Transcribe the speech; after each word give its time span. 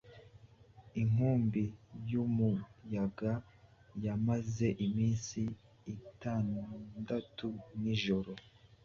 Inkubi 1.01 1.63
yumuyaga 2.11 3.31
yamaze 4.05 4.67
iminsi 4.85 5.41
itandatu 5.95 7.47
nijoro 7.81 8.31